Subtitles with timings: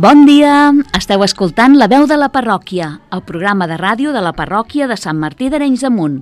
[0.00, 0.70] Bon dia!
[0.96, 4.96] Esteu escoltant La veu de la parròquia, el programa de ràdio de la parròquia de
[4.96, 6.14] Sant Martí d'Arenys de Munt.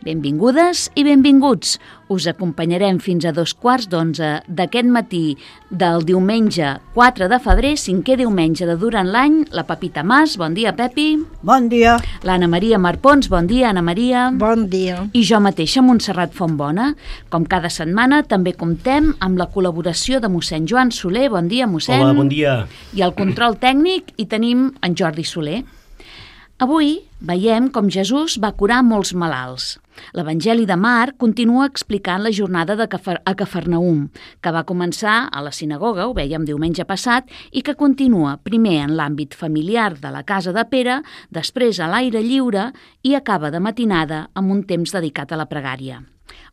[0.00, 1.74] Benvingudes i benvinguts.
[2.10, 5.36] Us acompanyarem fins a dos quarts d'onze d'aquest matí
[5.68, 9.42] del diumenge 4 de febrer, cinquè diumenge de durant l'any.
[9.52, 11.18] La Pepita Mas, bon dia, Pepi.
[11.44, 11.98] Bon dia.
[12.24, 14.30] L'Anna Maria Marpons, bon dia, Anna Maria.
[14.32, 15.02] Bon dia.
[15.12, 16.94] I jo mateixa, Montserrat Fontbona.
[17.28, 21.28] Com cada setmana, també comptem amb la col·laboració de mossèn Joan Soler.
[21.28, 22.00] Bon dia, mossèn.
[22.00, 22.62] Hola, bon dia.
[22.96, 25.60] I el control tècnic hi tenim en Jordi Soler.
[26.60, 29.78] Avui veiem com Jesús va curar molts malalts.
[30.16, 34.08] L'Evangeli de Marc continua explicant la jornada de Cafer a Cafarnaum,
[34.40, 38.94] que va començar a la sinagoga, ho vèiem diumenge passat, i que continua primer en
[38.98, 42.70] l'àmbit familiar de la casa de Pere, després a l'aire lliure
[43.02, 46.02] i acaba de matinada amb un temps dedicat a la pregària.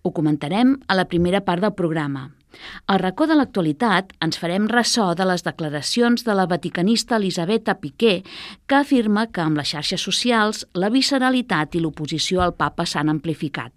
[0.03, 2.29] Ho comentarem a la primera part del programa.
[2.87, 8.23] Al racó de l'actualitat ens farem ressò de les declaracions de la vaticanista Elisabetta Piqué,
[8.67, 13.73] que afirma que amb les xarxes socials la visceralitat i l'oposició al papa s'han amplificat.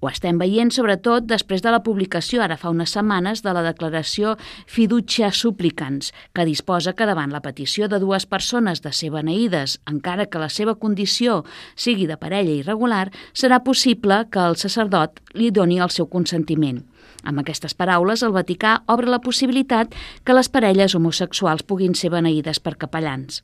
[0.00, 4.34] Ho estem veient sobretot després de la publicació ara fa unes setmanes de la declaració
[4.66, 10.26] Fiducia Supplicans, que disposa que davant la petició de dues persones de ser beneïdes, encara
[10.26, 11.42] que la seva condició
[11.76, 16.82] sigui de parella irregular, serà possible que el sacerdot li doni el seu consentiment.
[17.22, 19.94] Amb aquestes paraules, el Vaticà obre la possibilitat
[20.24, 23.42] que les parelles homosexuals puguin ser beneïdes per capellans.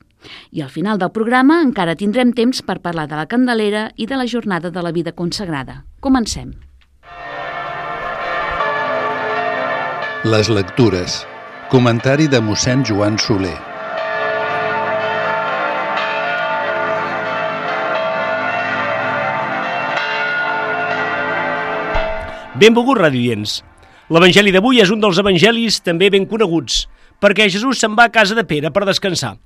[0.51, 4.19] I al final del programa encara tindrem temps per parlar de la Candelera i de
[4.19, 5.83] la Jornada de la Vida Consagrada.
[5.99, 6.53] Comencem.
[10.27, 11.23] Les lectures.
[11.71, 13.68] Comentari de mossèn Joan Soler.
[22.59, 23.51] Benvolguts radiants.
[24.11, 26.81] L'evangeli d'avui és un dels evangelis també ben coneguts,
[27.23, 29.37] perquè Jesús se'n va a casa de Pere per descansar,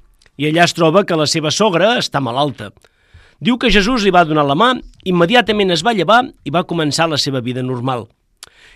[0.42, 2.72] i allà es troba que la seva sogra està malalta.
[3.38, 4.72] Diu que Jesús li va donar la mà,
[5.06, 8.08] immediatament es va llevar i va començar la seva vida normal.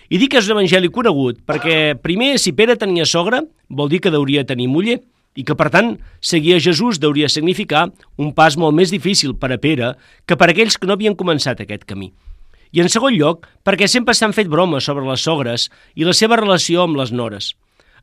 [0.06, 3.98] I dic que és un evangeli conegut perquè, primer, si Pere tenia sogra, vol dir
[4.04, 5.00] que deuria tenir muller,
[5.34, 9.50] i que, per tant, seguir a Jesús deuria significar un pas molt més difícil per
[9.50, 9.96] a Pere
[10.26, 12.12] que per a aquells que no havien començat aquest camí.
[12.72, 16.36] I en segon lloc, perquè sempre s'han fet bromes sobre les sogres i la seva
[16.36, 17.54] relació amb les nores.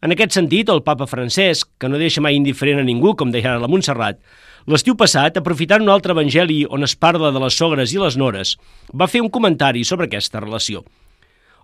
[0.01, 3.53] En aquest sentit, el papa Francesc, que no deixa mai indiferent a ningú, com deia
[3.53, 4.19] ara la Montserrat,
[4.67, 8.55] l'estiu passat, aprofitant un altre evangeli on es parla de les sogres i les nores,
[8.93, 10.83] va fer un comentari sobre aquesta relació.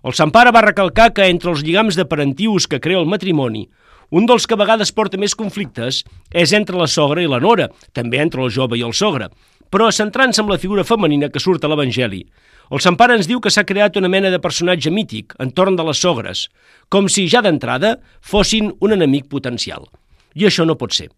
[0.02, 3.68] El Sant Pare va recalcar que entre els lligams de parentius que crea el matrimoni,
[4.10, 6.02] un dels que a vegades porta més conflictes
[6.36, 9.30] és entre la sogra i la nora, també entre el jove i el sogre,
[9.72, 12.26] però centrant-se en la figura femenina que surt a l'Evangeli,
[12.72, 15.84] el Sant Pare ens diu que s'ha creat una mena de personatge mític entorn de
[15.84, 16.46] les sogres,
[16.88, 19.84] com si ja d'entrada fossin un enemic potencial.
[20.32, 21.10] I això no pot ser.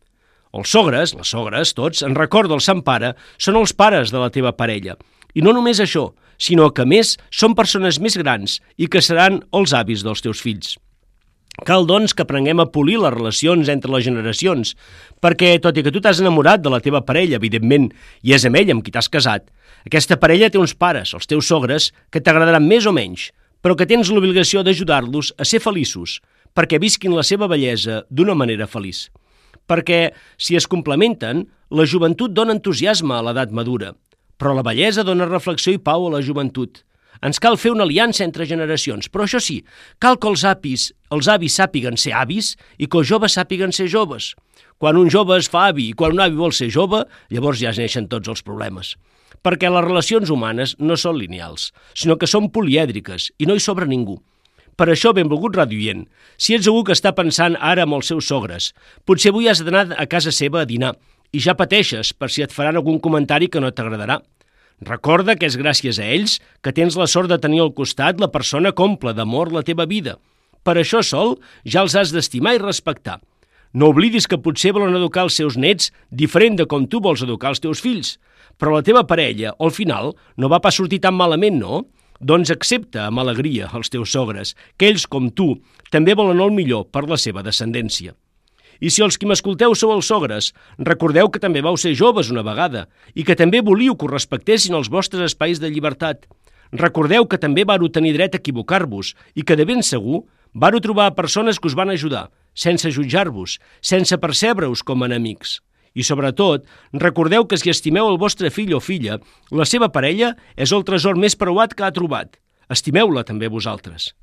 [0.54, 4.32] Els sogres, les sogres, tots, en record del Sant Pare, són els pares de la
[4.34, 4.96] teva parella.
[5.34, 9.74] I no només això, sinó que, més, són persones més grans i que seran els
[9.78, 10.74] avis dels teus fills.
[11.62, 14.74] Cal, doncs, que aprenguem a polir les relacions entre les generacions,
[15.22, 17.92] perquè, tot i que tu t'has enamorat de la teva parella, evidentment,
[18.26, 19.46] i és amb ell amb qui t'has casat,
[19.86, 23.28] aquesta parella té uns pares, els teus sogres, que t'agradaran més o menys,
[23.62, 26.18] però que tens l'obligació d'ajudar-los a ser feliços,
[26.56, 29.06] perquè visquin la seva bellesa d'una manera feliç.
[29.70, 33.94] Perquè, si es complementen, la joventut dona entusiasme a l'edat madura,
[34.36, 36.82] però la bellesa dona reflexió i pau a la joventut.
[37.22, 39.60] Ens cal fer una aliança entre generacions, però això sí,
[40.02, 43.86] cal que els avis, els avis sàpiguen ser avis i que els joves sàpiguen ser
[43.92, 44.34] joves.
[44.78, 47.70] Quan un jove es fa avi i quan un avi vol ser jove, llavors ja
[47.70, 48.96] es neixen tots els problemes
[49.44, 53.84] perquè les relacions humanes no són lineals, sinó que són polièdriques i no hi sobra
[53.84, 54.16] ningú.
[54.74, 56.06] Per això, benvolgut radioient,
[56.40, 58.72] si ets algú que està pensant ara amb els seus sogres,
[59.06, 60.94] potser avui has d'anar a casa seva a dinar
[61.30, 64.18] i ja pateixes per si et faran algun comentari que no t'agradarà.
[64.82, 68.32] Recorda que és gràcies a ells que tens la sort de tenir al costat la
[68.32, 70.18] persona comple d'amor la teva vida.
[70.64, 73.20] Per això sol ja els has d'estimar i respectar.
[73.74, 77.50] No oblidis que potser volen educar els seus nets diferent de com tu vols educar
[77.54, 78.18] els teus fills,
[78.58, 81.84] però la teva parella, al final, no va pas sortir tan malament, no?
[82.20, 85.56] Doncs accepta amb alegria els teus sogres, que ells, com tu,
[85.90, 88.14] també volen el millor per la seva descendència.
[88.80, 92.44] I si els que m'escolteu sou els sogres, recordeu que també vau ser joves una
[92.46, 96.26] vegada i que també volíeu que us respectessin els vostres espais de llibertat.
[96.72, 100.24] Recordeu que també vau tenir dret a equivocar-vos i que de ben segur
[100.54, 105.60] vau trobar persones que us van ajudar, sense jutjar-vos, sense percebre-us com a enemics.
[105.94, 109.20] I, sobretot, recordeu que si estimeu el vostre fill o filla,
[109.54, 112.34] la seva parella és el tresor més preuat que ha trobat.
[112.70, 114.14] Estimeu-la també vosaltres.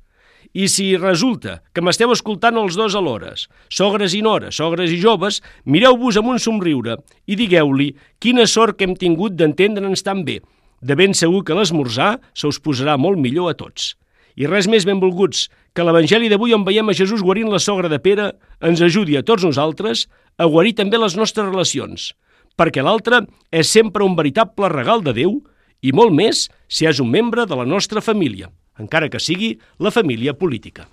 [0.52, 3.32] I si resulta que m'esteu escoltant els dos alhora,
[3.72, 8.84] sogres i nores, sogres i joves, mireu-vos amb un somriure i digueu-li quina sort que
[8.84, 10.42] hem tingut d'entendre'ns tan bé.
[10.82, 13.94] De ben segur que l'esmorzar se us posarà molt millor a tots.
[14.36, 18.00] I res més benvolguts, que l'Evangeli d'avui on veiem a Jesús guarint la sogra de
[18.00, 20.06] Pere ens ajudi a tots nosaltres
[20.36, 22.12] a guarir també les nostres relacions,
[22.60, 25.38] perquè l'altre és sempre un veritable regal de Déu
[25.80, 29.94] i molt més si és un membre de la nostra família, encara que sigui la
[29.94, 30.88] família política.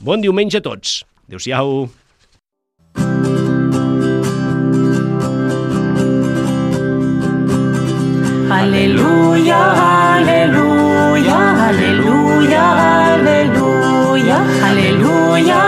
[0.00, 1.02] Bon diumenge a tots.
[1.28, 1.88] Adéu-siau.
[8.58, 9.58] Aleluia,
[10.16, 11.36] aleluia,
[11.68, 12.64] aleluia,
[13.12, 14.38] aleluia,
[14.68, 15.58] aleluia,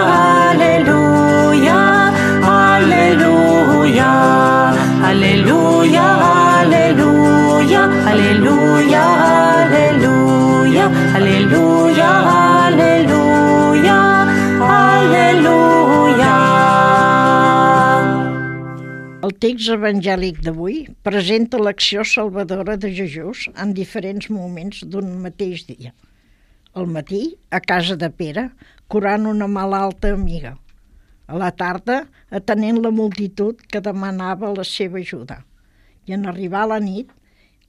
[19.40, 25.94] text evangèlic d'avui presenta l'acció salvadora de Jesús en diferents moments d'un mateix dia.
[26.76, 28.50] Al matí, a casa de Pere,
[28.92, 30.58] curant una malalta amiga.
[31.26, 35.40] A la tarda, atenent la multitud que demanava la seva ajuda.
[36.04, 37.08] I en arribar a la nit,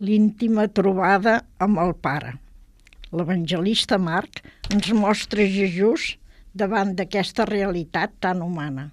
[0.03, 2.35] l'íntima trobada amb el Pare.
[3.15, 4.43] L'evangelista Marc
[4.75, 6.17] ens mostra Jesús
[6.51, 8.89] davant d'aquesta realitat tan humana.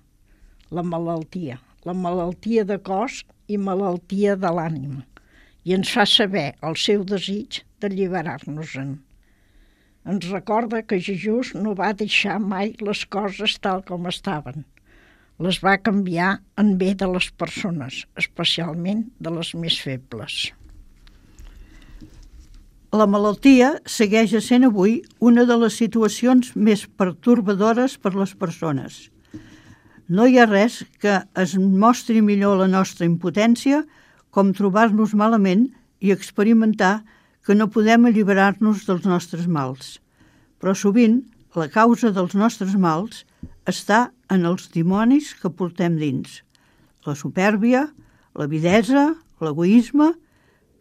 [0.71, 5.05] La malaltia, la malaltia de cos i malaltia de l'ànima,
[5.65, 8.97] i ens fa saber el seu desig d'alliberar-nos-en.
[10.09, 14.65] Ens recorda que Jesús no va deixar mai les coses tal com estaven.
[15.39, 20.49] Les va canviar en bé de les persones, especialment de les més febles.
[22.97, 29.11] La malaltia segueix sent avui una de les situacions més pertorbadores per les persones.
[30.09, 33.83] No hi ha res que es mostri millor la nostra impotència
[34.33, 35.67] com trobar-nos malament
[36.01, 37.03] i experimentar
[37.45, 39.99] que no podem alliberar-nos dels nostres mals.
[40.57, 41.19] Però sovint
[41.61, 43.27] la causa dels nostres mals
[43.69, 46.41] està en els dimonis que portem dins.
[47.05, 47.85] La supèrbia,
[48.33, 49.11] l'avidesa,
[49.45, 50.15] l'egoisme,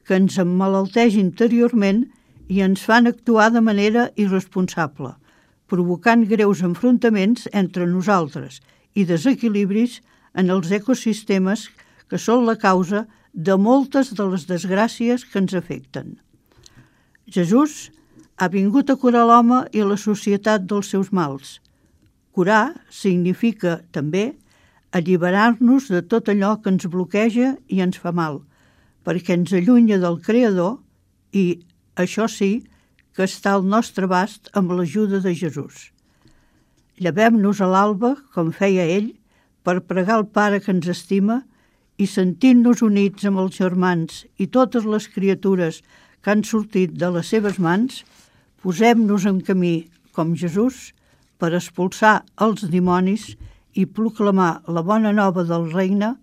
[0.07, 2.05] que ens emmalalteix interiorment
[2.47, 5.17] i ens fan actuar de manera irresponsable,
[5.67, 8.63] provocant greus enfrontaments entre nosaltres
[8.97, 9.99] i desequilibris
[10.37, 11.67] en els ecosistemes
[12.09, 16.17] que són la causa de moltes de les desgràcies que ens afecten.
[17.29, 17.91] Jesús
[18.37, 21.57] ha vingut a curar l'home i la societat dels seus mals.
[22.33, 24.31] Curar significa també
[24.97, 28.41] alliberar-nos de tot allò que ens bloqueja i ens fa mal,
[29.03, 30.77] perquè ens allunya del Creador
[31.33, 31.59] i,
[31.97, 32.51] això sí,
[33.13, 35.89] que està al nostre abast amb l'ajuda de Jesús.
[36.97, 39.11] Llevem-nos a l'alba, com feia ell,
[39.61, 41.41] per pregar el Pare que ens estima
[42.01, 45.81] i sentint-nos units amb els germans i totes les criatures
[46.21, 48.01] que han sortit de les seves mans,
[48.63, 49.75] posem-nos en camí,
[50.15, 50.91] com Jesús,
[51.37, 53.35] per expulsar els dimonis
[53.77, 56.15] i proclamar la bona nova del regne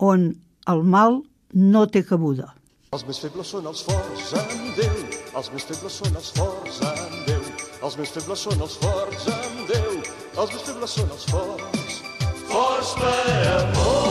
[0.00, 0.30] on
[0.72, 1.20] el mal
[1.52, 2.54] no té cabuda.
[2.96, 5.00] Els més febles són els forts en Déu,
[5.36, 7.35] els més febles són els forts en Déu,
[7.86, 9.92] els més febles són els forts en Déu,
[10.42, 12.02] els més febles són els forts,
[12.50, 13.14] forts per
[13.60, 14.05] amor.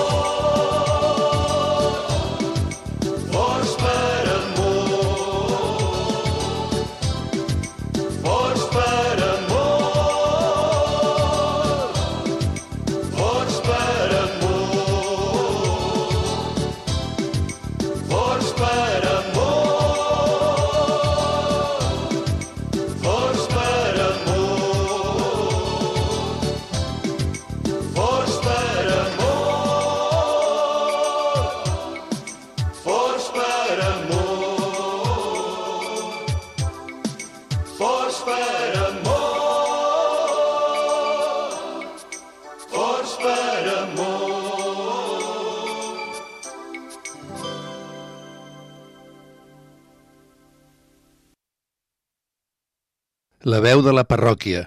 [53.45, 54.63] La veu de la parròquia.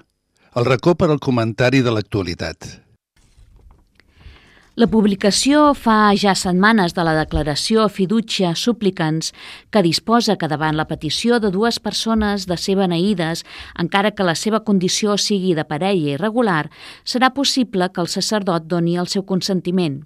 [0.55, 2.69] El racó per al comentari de l'actualitat.
[4.79, 9.33] La publicació fa ja setmanes de la declaració Fiducia Supplicants
[9.75, 13.43] que disposa que davant la petició de dues persones de ser beneïdes,
[13.75, 16.71] encara que la seva condició sigui de parella irregular,
[17.03, 20.05] serà possible que el sacerdot doni el seu consentiment.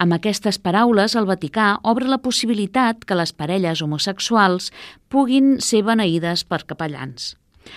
[0.00, 4.72] Amb aquestes paraules, el Vaticà obre la possibilitat que les parelles homosexuals
[5.12, 7.34] puguin ser beneïdes per capellans.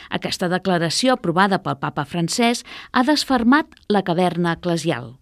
[0.09, 5.15] Aquesta declaració aprovada pel papa francès ha desfermat la caverna eclesial.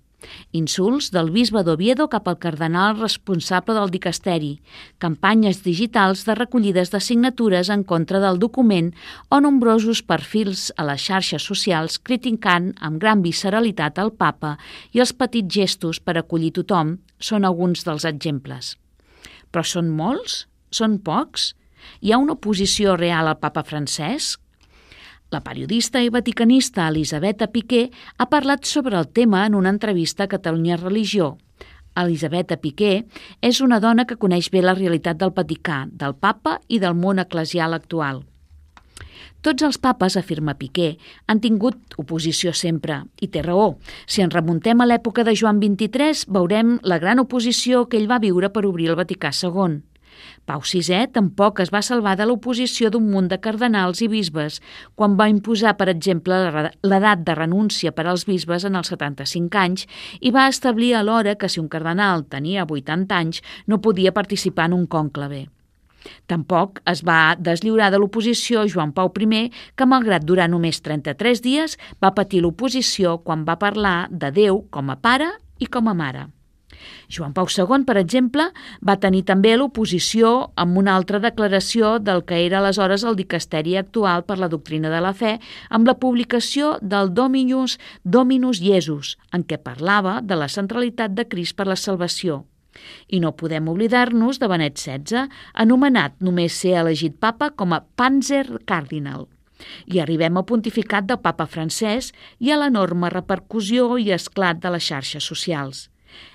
[0.57, 4.57] Insults del bisbe d'Oviedo cap al cardenal responsable del dicasteri,
[5.03, 8.93] campanyes digitals de recollides de signatures en contra del document
[9.29, 14.55] o nombrosos perfils a les xarxes socials criticant amb gran visceralitat el papa
[14.91, 18.75] i els petits gestos per acollir tothom són alguns dels exemples.
[19.51, 20.45] Però són molts?
[20.73, 21.53] Són pocs?
[22.01, 24.35] Hi ha una oposició real al papa francès?
[25.29, 30.27] La periodista i vaticanista Elisabetta Piqué ha parlat sobre el tema en una entrevista a
[30.31, 31.35] Catalunya Religió.
[31.99, 33.03] Elisabetta Piqué
[33.41, 37.19] és una dona que coneix bé la realitat del Vaticà, del papa i del món
[37.19, 38.23] eclesial actual.
[39.43, 40.95] Tots els papes, afirma Piqué,
[41.27, 43.75] han tingut oposició sempre, i té raó.
[44.07, 48.23] Si ens remuntem a l'època de Joan XXIII, veurem la gran oposició que ell va
[48.23, 49.81] viure per obrir el Vaticà II.
[50.47, 54.61] Pau VI tampoc es va salvar de l'oposició d'un munt de cardenals i bisbes
[54.95, 56.37] quan va imposar, per exemple,
[56.83, 59.87] l'edat de renúncia per als bisbes en els 75 anys
[60.21, 64.79] i va establir alhora que si un cardenal tenia 80 anys no podia participar en
[64.81, 65.47] un cònclave.
[66.27, 71.77] Tampoc es va deslliurar de l'oposició Joan Pau I, que malgrat durar només 33 dies,
[72.03, 76.27] va patir l'oposició quan va parlar de Déu com a pare i com a mare.
[77.09, 78.49] Joan Pau II, per exemple,
[78.81, 84.25] va tenir també l'oposició amb una altra declaració del que era aleshores el dicasteri actual
[84.27, 85.37] per la doctrina de la fe,
[85.69, 91.57] amb la publicació del Dominus Dominus Jesus, en què parlava de la centralitat de Crist
[91.57, 92.43] per la salvació.
[93.09, 98.45] I no podem oblidar-nos de Benet XVI, anomenat només ser elegit papa com a Panzer
[98.69, 99.27] Cardinal.
[99.89, 104.85] I arribem al pontificat del papa francès i a l'enorme repercussió i esclat de les
[104.85, 105.87] xarxes socials.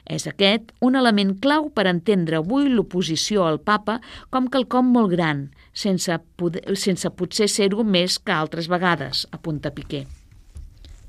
[0.05, 5.47] És aquest un element clau per entendre avui l'oposició al papa com quelcom molt gran,
[5.73, 10.05] sense, poder, sense potser ser-ho més que altres vegades, apunta Piqué.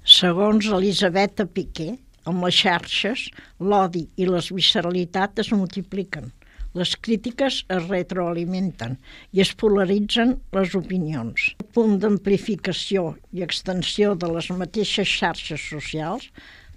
[0.04, 1.94] Segons Elisabetta Piqué,
[2.28, 3.28] amb les xarxes,
[3.60, 6.32] l'odi i les visceralitats es multipliquen.
[6.74, 8.96] Les crítiques es retroalimenten
[9.38, 11.52] i es polaritzen les opinions.
[11.62, 16.32] El punt d'amplificació i extensió de les mateixes xarxes socials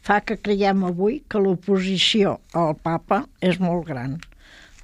[0.07, 4.21] fa que creiem avui que l'oposició al papa és molt gran.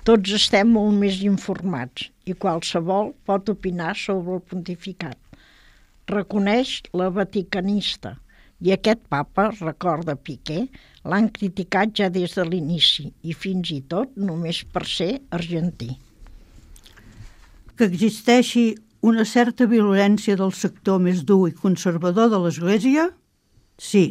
[0.02, 5.18] Tots estem molt més informats i qualsevol pot opinar sobre el pontificat.
[6.10, 8.16] Reconeix la vaticanista
[8.62, 10.64] i aquest papa, recorda Piqué,
[11.06, 15.92] l'han criticat ja des de l'inici i fins i tot només per ser argentí.
[17.78, 18.72] Que existeixi
[19.06, 23.08] una certa violència del sector més dur i conservador de l'Església?
[23.78, 24.04] Sí,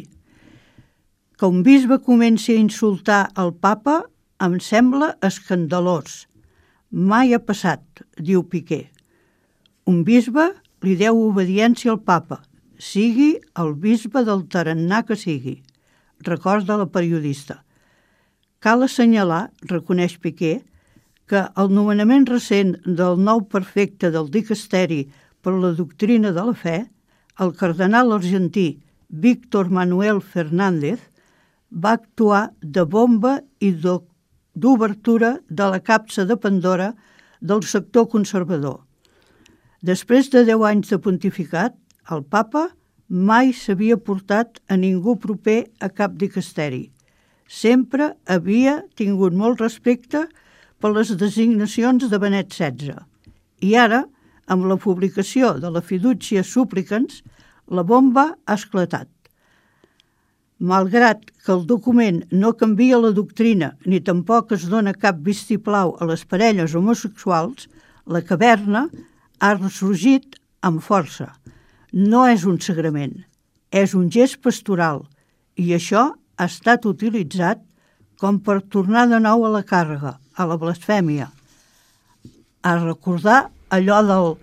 [1.42, 3.96] que un bisbe comenci a insultar el papa
[4.46, 6.28] em sembla escandalós.
[6.94, 7.82] Mai ha passat,
[8.14, 8.84] diu Piqué.
[9.90, 10.44] Un bisbe
[10.86, 12.38] li deu obediència al papa,
[12.78, 15.56] sigui el bisbe del tarannà que sigui,
[16.22, 17.64] recorda la periodista.
[18.62, 20.60] Cal assenyalar, reconeix Piqué,
[21.26, 25.08] que el nomenament recent del nou perfecte del dicasteri
[25.42, 26.84] per la doctrina de la fe,
[27.42, 28.76] el cardenal argentí
[29.10, 31.08] Víctor Manuel Fernández,
[31.72, 36.92] va actuar de bomba i d'obertura de la capsa de Pandora
[37.40, 38.82] del sector conservador.
[39.82, 41.74] Després de deu anys de pontificat,
[42.10, 42.68] el papa
[43.08, 46.90] mai s'havia portat a ningú proper a cap dicasteri.
[47.48, 50.26] Sempre havia tingut molt respecte
[50.80, 53.02] per les designacions de Benet XVI.
[53.60, 54.04] I ara,
[54.46, 57.20] amb la publicació de la Fiducia Supplicans,
[57.68, 59.11] la bomba ha esclatat.
[60.62, 66.06] Malgrat que el document no canvia la doctrina ni tampoc es dona cap vistiplau a
[66.06, 67.66] les parelles homosexuals,
[68.06, 68.84] la caverna
[69.42, 71.32] ha ressorgit amb força.
[71.92, 73.16] No és un sagrament,
[73.74, 75.02] és un gest pastoral
[75.58, 77.60] i això ha estat utilitzat
[78.22, 81.26] com per tornar de nou a la càrrega, a la blasfèmia,
[82.62, 84.34] a recordar allò del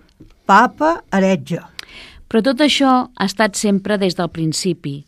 [0.44, 1.62] papa heretge.
[2.28, 5.00] Però tot això ha estat sempre des del principi,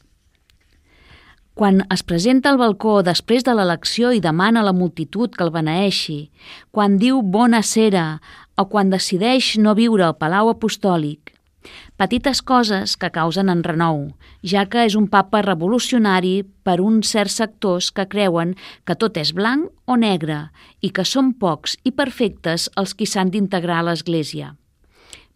[1.54, 5.52] quan es presenta al balcó després de l'elecció i demana a la multitud que el
[5.52, 6.30] beneeixi,
[6.70, 8.06] quan diu bona cera
[8.56, 11.32] o quan decideix no viure al Palau Apostòlic.
[12.00, 14.08] Petites coses que causen enrenou,
[14.42, 18.56] ja que és un papa revolucionari per uns certs sectors que creuen
[18.88, 20.48] que tot és blanc o negre
[20.80, 24.56] i que són pocs i perfectes els qui s'han d'integrar a l'Església.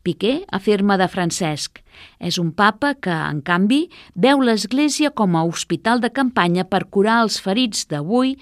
[0.06, 1.80] Piqué afirma de Francesc.
[2.22, 7.24] És un papa que, en canvi, veu l'Església com a hospital de campanya per curar
[7.24, 8.36] els ferits d'avui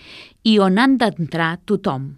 [0.44, 2.10] i on han d'entrar tothom.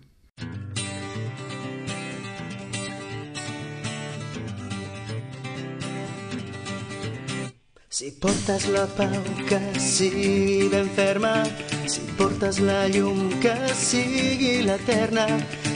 [7.97, 11.31] Si portes la pau que sigui ben ferma,
[11.89, 15.25] si portes la llum que sigui l'eterna,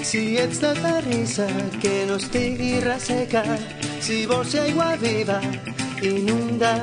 [0.03, 1.47] si ets de terrissa
[1.81, 3.43] que no estigui resseca,
[4.01, 5.41] si vols ser aigua viva,
[6.03, 6.75] inunda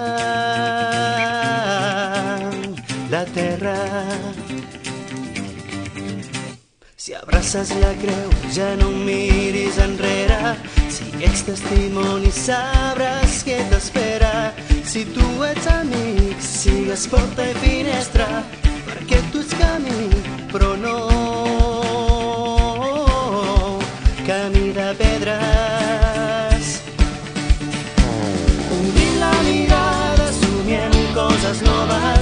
[3.09, 3.77] la terra.
[6.95, 10.57] Si abraces la creu, ja no miris enrere.
[10.91, 14.51] Si ets testimoni, sabràs què t'espera.
[14.83, 18.27] Si tu ets amic, sigues porta i finestra,
[18.89, 20.11] perquè tu ets camí,
[20.51, 21.26] però no
[24.73, 26.65] de pedres.
[28.77, 32.16] Obrint la mirada, somiem coses noves,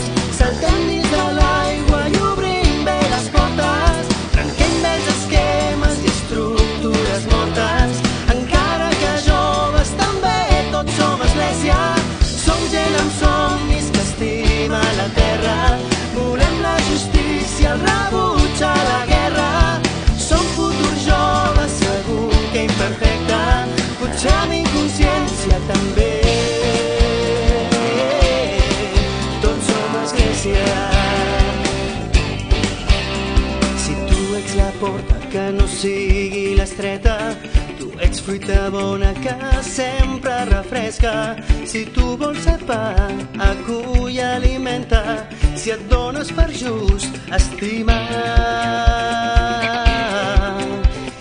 [36.65, 37.35] sigui l'estreta,
[37.77, 41.35] tu ets fruita bona que sempre refresca.
[41.65, 42.95] Si tu vols ser pa,
[43.39, 45.27] acull alimenta.
[45.55, 47.97] Si et dones per just, estima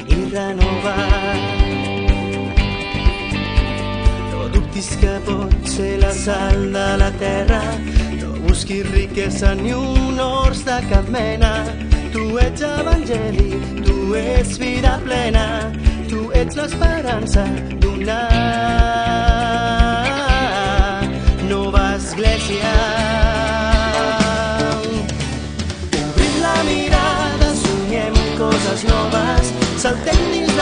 [0.09, 0.97] i renova.
[4.33, 7.63] No dubtis que pot ser la sal de la terra,
[8.47, 11.65] busquis riquesa ni honors de cap mena.
[12.13, 13.51] Tu ets evangeli,
[13.85, 15.73] tu ets vida plena,
[16.09, 17.45] tu ets l'esperança
[17.81, 18.21] d'una
[21.49, 22.73] nova església.
[26.03, 30.54] Obrim la mirada, somiem coses noves, saltem dins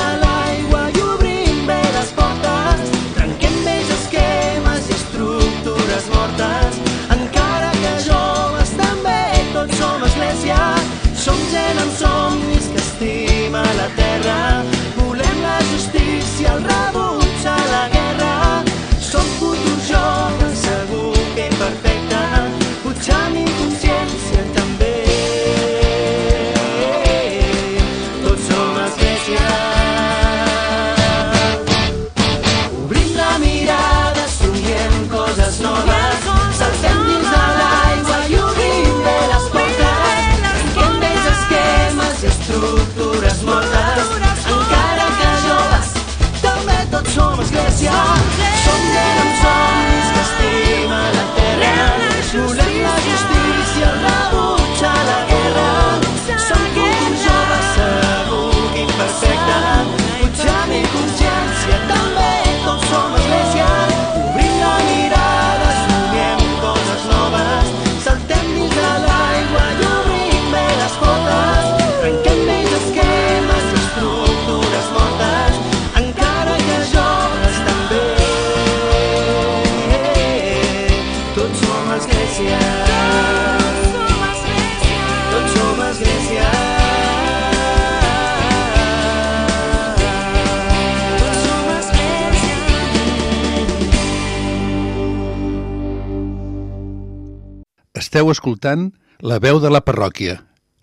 [98.13, 98.91] Esteu escoltant
[99.25, 100.35] La veu de la parròquia,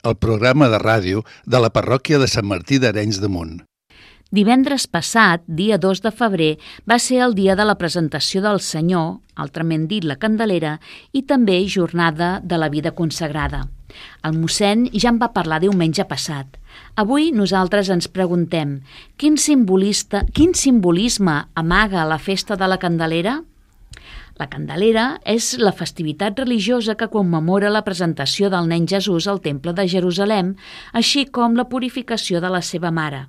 [0.09, 3.51] el programa de ràdio de la parròquia de Sant Martí d'Arenys de Munt.
[4.33, 6.47] Divendres passat, dia 2 de febrer,
[6.89, 10.79] va ser el dia de la presentació del Senyor, altrament dit la Candelera,
[11.13, 13.67] i també jornada de la vida consagrada.
[14.25, 16.57] El mossèn ja en va parlar diumenge passat.
[16.97, 18.79] Avui nosaltres ens preguntem
[19.21, 23.37] quin, simbolista, quin simbolisme amaga la festa de la Candelera?
[24.39, 29.73] La Candelera és la festivitat religiosa que commemora la presentació del nen Jesús al Temple
[29.75, 30.53] de Jerusalem,
[30.93, 33.25] així com la purificació de la seva mare.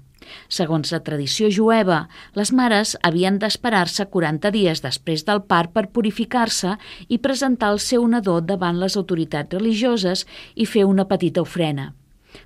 [0.46, 2.04] Segons la tradició jueva,
[2.38, 6.76] les mares havien d'esperar-se 40 dies després del part per purificar-se
[7.08, 11.90] i presentar el seu nadó davant les autoritats religioses i fer una petita ofrena.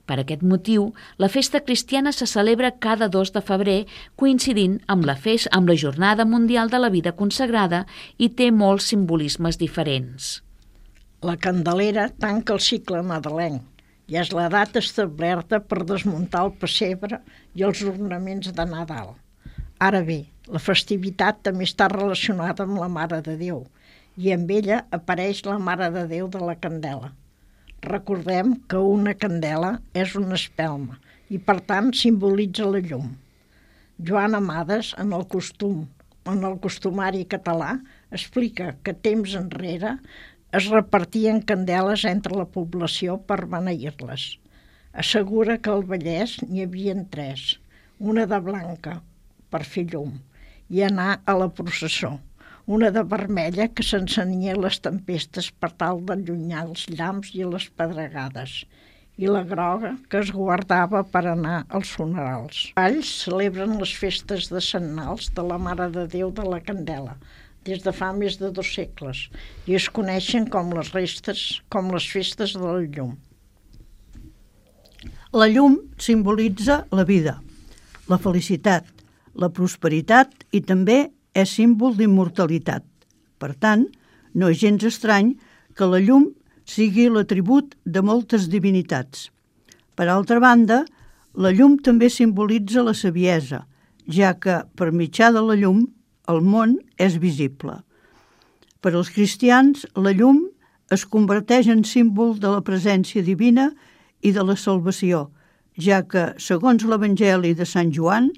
[0.06, 3.78] Per aquest motiu, la festa cristiana se celebra cada 2 de febrer,
[4.16, 7.84] coincidint amb la, fes, amb la Jornada Mundial de la Vida Consagrada
[8.18, 10.40] i té molts simbolismes diferents.
[11.24, 13.62] La Candelera tanca el cicle nadalenc
[14.12, 17.22] i és la data establerta per desmuntar el pessebre
[17.56, 19.14] i els ornaments de Nadal.
[19.80, 23.64] Ara bé, la festivitat també està relacionada amb la Mare de Déu
[24.20, 27.14] i amb ella apareix la Mare de Déu de la Candela.
[27.84, 30.96] Recordem que una candela és una espelma
[31.28, 33.10] i, per tant, simbolitza la llum.
[34.08, 35.82] Joan Amades, en el costum,
[36.30, 37.74] en el costumari català,
[38.18, 39.98] explica que temps enrere
[40.54, 44.26] es repartien candeles entre la població per beneir-les.
[45.02, 47.46] Assegura que al Vallès n'hi havia tres,
[47.98, 49.00] una de blanca,
[49.50, 50.12] per fer llum,
[50.70, 52.14] i anar a la processó,
[52.66, 58.62] una de vermella que s'encenia les tempestes per tal d'allunyar els llamps i les pedregades,
[59.20, 62.70] i la groga que es guardava per anar als funerals.
[62.78, 67.18] Valls celebren les festes de Nals de la Mare de Déu de la Candela,
[67.64, 69.28] des de fa més de dos segles,
[69.66, 73.14] i es coneixen com les restes, com les festes de la llum.
[75.32, 77.40] La llum simbolitza la vida,
[78.08, 78.86] la felicitat,
[79.34, 82.84] la prosperitat i també és símbol d'immortalitat.
[83.38, 83.84] Per tant,
[84.34, 85.34] no és gens estrany
[85.74, 86.30] que la llum
[86.64, 89.28] sigui l'atribut de moltes divinitats.
[89.94, 90.84] Per altra banda,
[91.34, 93.64] la llum també simbolitza la saviesa,
[94.06, 95.84] ja que per mitjà de la llum
[96.30, 97.80] el món és visible.
[98.80, 100.44] Per als cristians, la llum
[100.94, 103.70] es converteix en símbol de la presència divina
[104.22, 105.28] i de la salvació,
[105.74, 108.30] ja que, segons l'Evangeli de Sant Joan,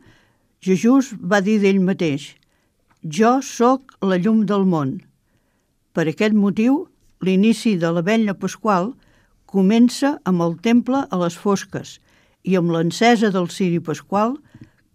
[0.65, 2.33] Jesús va dir d'ell mateix–
[3.03, 5.01] jo sóc la llum del món.
[5.93, 6.87] Per aquest motiu,
[7.25, 8.93] l'inici de la vella pasqual
[9.47, 11.99] comença amb el temple a les fosques
[12.45, 14.37] i amb l'encesa del ciri pasqual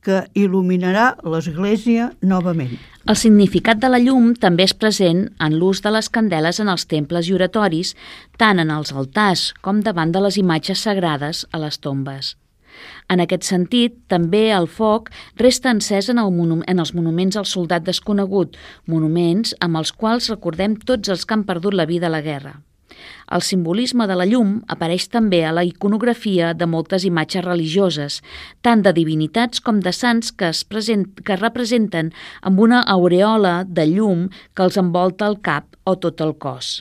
[0.01, 2.73] que il·luminarà l'església novament.
[3.05, 6.87] El significat de la llum també és present en l'ús de les candeles en els
[6.89, 7.93] temples i oratoris,
[8.37, 12.35] tant en els altars com davant de les imatges sagrades a les tombes.
[13.09, 17.85] En aquest sentit, també el foc resta encès en, el en els monuments al soldat
[17.87, 22.21] desconegut, monuments amb els quals recordem tots els que han perdut la vida a la
[22.21, 22.59] guerra.
[23.31, 28.19] El simbolisme de la llum apareix també a la iconografia de moltes imatges religioses,
[28.61, 33.61] tant de divinitats com de sants que es, present, que es representen amb una aureola
[33.67, 36.79] de llum que els envolta el cap o tot el cos.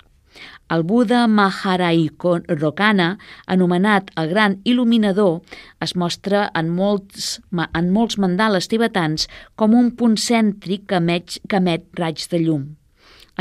[0.70, 3.06] El Buda Maharaikokana,
[3.50, 5.40] anomenat el Gran Il·luminador,
[5.82, 9.26] es mostra en molts, en molts mandales tibetans
[9.58, 12.68] com un punt cèntric que emet, que emet raigs de llum.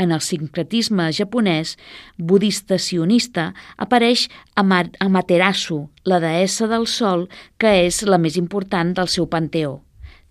[0.00, 1.76] En el sincretisme japonès,
[2.18, 9.30] budista sionista, apareix Amaterasu, la deessa del sol, que és la més important del seu
[9.30, 9.78] panteó.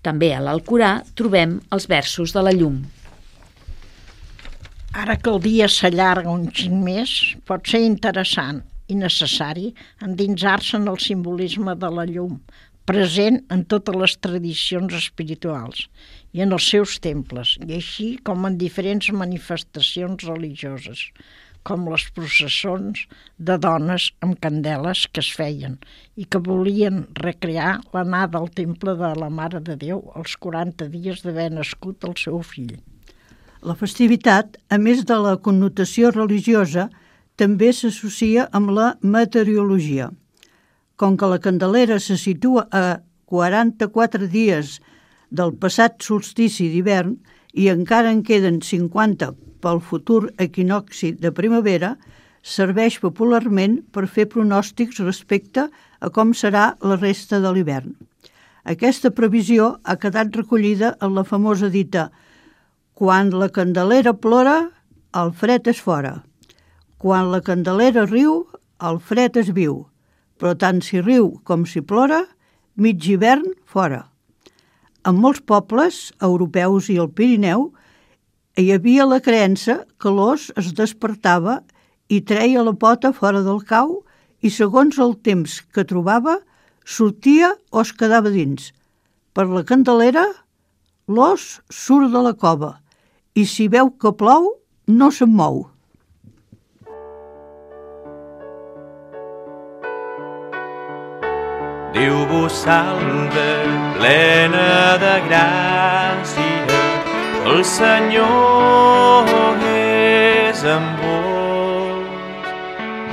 [0.04, 2.82] També a l'Alcorà trobem els versos de la llum.
[4.98, 7.12] Ara que el dia s'allarga un xic més,
[7.46, 9.68] pot ser interessant i necessari
[10.08, 12.40] endinsar-se en el simbolisme de la llum,
[12.90, 15.86] present en totes les tradicions espirituals
[16.34, 21.06] i en els seus temples, i així com en diferents manifestacions religioses,
[21.62, 23.06] com les processons
[23.38, 25.78] de dones amb candeles que es feien
[26.18, 31.22] i que volien recrear l'anada al temple de la Mare de Déu els 40 dies
[31.22, 32.80] d'haver nascut el seu fill.
[33.60, 36.86] La festivitat, a més de la connotació religiosa,
[37.36, 40.12] també s'associa amb la meteorologia.
[40.96, 44.78] Com que la Candelera se situa a 44 dies
[45.30, 47.18] del passat solstici d'hivern
[47.52, 51.98] i encara en queden 50 pel futur equinoxi de primavera,
[52.42, 55.68] serveix popularment per fer pronòstics respecte
[56.00, 57.92] a com serà la resta de l'hivern.
[58.64, 62.08] Aquesta previsió ha quedat recollida en la famosa dita
[63.00, 64.74] quan la candelera plora,
[65.16, 66.18] el fred és fora.
[67.00, 68.42] Quan la candelera riu,
[68.84, 69.86] el fred és viu.
[70.36, 72.26] Però tant si riu com si plora,
[72.76, 74.02] mig hivern fora.
[75.08, 77.70] En molts pobles, europeus i el Pirineu,
[78.60, 81.62] hi havia la creença que l'os es despertava
[82.12, 84.02] i treia la pota fora del cau
[84.44, 86.36] i segons el temps que trobava,
[86.84, 88.74] sortia o es quedava dins.
[89.32, 90.28] Per la candelera,
[91.08, 92.76] l'os surt de la cova
[93.36, 94.56] i si veu que plou,
[94.88, 95.68] no se'n mou.
[101.94, 103.50] Déu vos salve,
[103.98, 106.82] plena de gràcia,
[107.50, 109.30] el Senyor
[109.74, 112.06] és amb vos.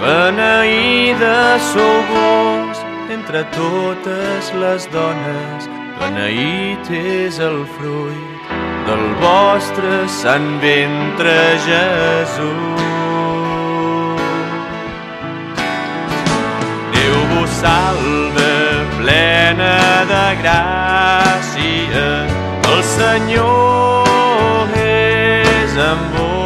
[0.01, 2.85] Beneïda sou vos
[3.17, 8.46] entre totes les dones, beneït és el fruit
[8.87, 11.35] del vostre sant ventre
[11.67, 12.85] Jesús.
[16.95, 18.53] Déu vos salve,
[18.99, 19.77] plena
[20.13, 22.07] de gràcia,
[22.71, 26.37] el Senyor és amb vos.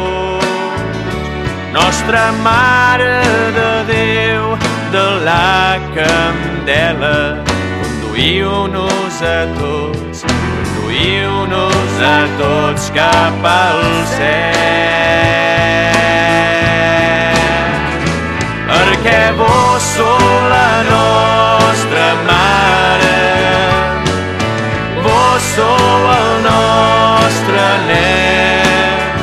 [1.73, 3.21] nostra Mare
[3.57, 4.57] de Déu
[4.91, 7.43] de la Candela,
[7.81, 9.90] conduïu-nos a tots,
[12.01, 13.81] a tots cap al
[14.15, 14.61] cel.
[18.71, 23.21] Perquè vos sou la nostra Mare,
[25.05, 29.13] vos sou el nostre nen,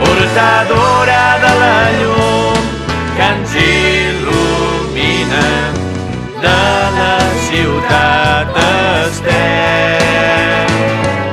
[0.00, 2.58] portadora de la llum
[3.16, 5.46] que ens il·lumina
[6.44, 6.60] de
[6.98, 7.16] la
[7.48, 9.54] ciutat estem.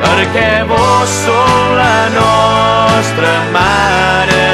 [0.04, 0.52] Perquè
[1.08, 4.50] sou la nostra mare,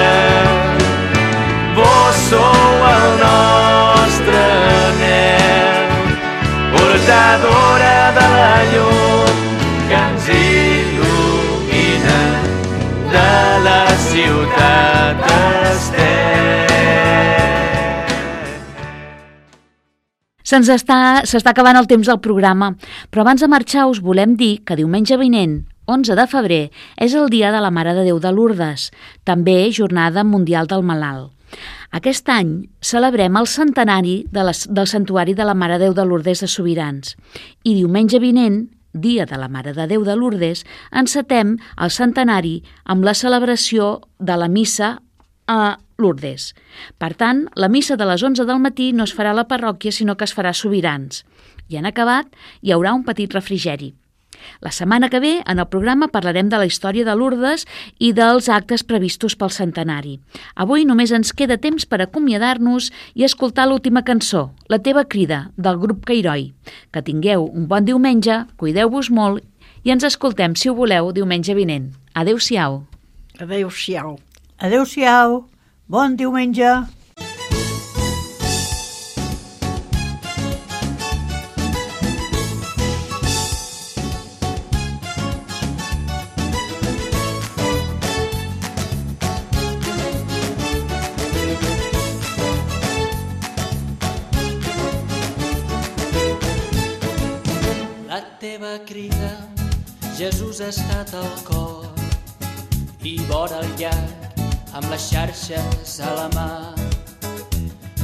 [1.76, 4.44] vos sou el nostre
[5.02, 5.92] nen,
[6.74, 9.36] portadora de la llum
[9.90, 12.20] que ens il·lumina
[13.14, 13.32] de
[13.68, 15.24] la ciutat
[15.72, 16.18] estem.
[20.48, 22.72] Se'ns està, s'està acabant el temps del programa,
[23.12, 26.64] però abans de marxar us volem dir que diumenge vinent, 11 de febrer,
[27.00, 28.90] és el Dia de la Mare de Déu de Lourdes,
[29.24, 31.32] també Jornada Mundial del Malalt.
[31.96, 36.44] Aquest any celebrem el centenari de la, del Santuari de la Mare Déu de Lourdes
[36.44, 37.16] de Sobirans
[37.64, 43.06] i diumenge vinent, Dia de la Mare de Déu de Lourdes, encetem el centenari amb
[43.06, 44.98] la celebració de la missa
[45.48, 46.52] a Lourdes.
[46.98, 49.94] Per tant, la missa de les 11 del matí no es farà a la parròquia,
[49.94, 51.24] sinó que es farà a Sobirans.
[51.70, 52.28] I en acabat,
[52.62, 53.94] hi haurà un petit refrigeri.
[54.62, 57.66] La setmana que ve, en el programa, parlarem de la història de Lourdes
[58.00, 60.18] i dels actes previstos pel centenari.
[60.56, 65.78] Avui només ens queda temps per acomiadar-nos i escoltar l'última cançó, La teva crida, del
[65.78, 66.52] grup Cairoi.
[66.92, 69.44] Que tingueu un bon diumenge, cuideu-vos molt
[69.84, 71.94] i ens escoltem, si ho voleu, diumenge vinent.
[72.14, 72.82] Adéu-siau.
[73.40, 74.18] Adéu-siau.
[74.60, 75.46] Adéu-siau,
[75.88, 76.97] bon diumenge.
[98.68, 99.48] La teva crida,
[100.18, 101.86] Jesús ha estat al cor
[103.02, 104.42] i vora el llac
[104.76, 106.50] amb les xarxes a la mà.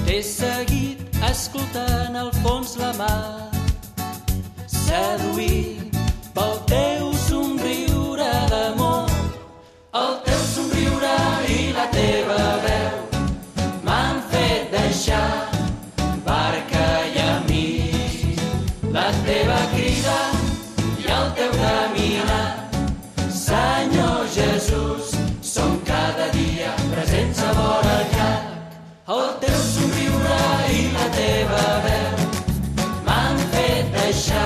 [0.06, 3.52] T'he seguit escoltant al fons la mar,
[4.78, 6.00] seduït
[6.38, 9.12] pel teu somriure d'amor.
[10.04, 11.18] El teu somriure
[11.58, 12.73] i la teva veu
[34.14, 34.43] fet